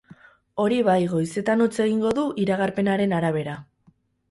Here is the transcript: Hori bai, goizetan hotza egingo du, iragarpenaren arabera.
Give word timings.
Hori 0.63 0.79
bai, 0.87 0.95
goizetan 1.11 1.61
hotza 1.67 1.85
egingo 1.85 2.15
du, 2.21 2.25
iragarpenaren 2.47 3.17
arabera. 3.21 3.57